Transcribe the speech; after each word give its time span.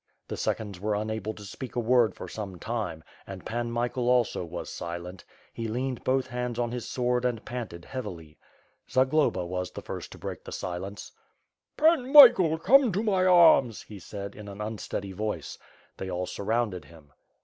The 0.29 0.35
seconds 0.35 0.79
were 0.79 0.95
unable 0.95 1.35
to 1.35 1.43
speak 1.43 1.75
a 1.75 1.79
word 1.79 2.15
for 2.15 2.27
some 2.27 2.57
time, 2.57 3.03
and 3.27 3.45
Pan 3.45 3.69
Michael 3.69 4.09
also 4.09 4.43
was 4.43 4.67
silent' 4.73 5.23
he 5.53 5.67
leaned 5.67 6.03
both 6.03 6.25
hands 6.25 6.57
on 6.57 6.71
his 6.71 6.87
sword 6.89 7.23
and 7.23 7.45
panted 7.45 7.85
heavily. 7.85 8.39
Zagloba 8.89 9.45
was 9.45 9.69
the 9.69 9.83
first 9.83 10.11
to 10.13 10.17
break 10.17 10.43
the 10.43 10.51
silence. 10.51 11.11
2^3 11.77 11.77
WITH 11.77 11.77
FIRE 11.77 11.87
AND 11.93 12.01
SWORD. 12.01 12.03
"Pan 12.03 12.13
Michael, 12.49 12.57
come 12.57 12.91
to 12.91 13.03
my 13.03 13.25
arms!" 13.27 13.83
he 13.83 13.99
said, 13.99 14.33
in 14.35 14.47
an 14.47 14.59
unsteady 14.59 15.11
voice. 15.11 15.59
They 15.97 16.09
all 16.09 16.25
surrounded 16.25 16.85
him. 16.85 17.11